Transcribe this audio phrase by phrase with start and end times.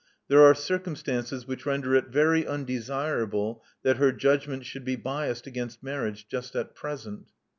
[0.29, 5.83] There are circumstances which render it very undesirable that her judgment should be biassed against
[5.83, 7.27] marriage just at present."